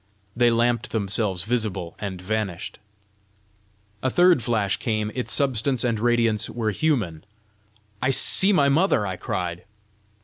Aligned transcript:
They 0.35 0.49
lamped 0.49 0.89
themselves 0.93 1.43
visible, 1.43 1.95
and 1.99 2.19
vanished. 2.19 2.79
A 4.01 4.09
third 4.09 4.41
flash 4.41 4.77
came; 4.77 5.11
its 5.13 5.31
substance 5.31 5.83
and 5.83 5.99
radiance 5.99 6.49
were 6.49 6.71
human. 6.71 7.23
"I 8.01 8.09
see 8.09 8.51
my 8.51 8.67
mother!" 8.67 9.05
I 9.05 9.15
cried. 9.15 9.63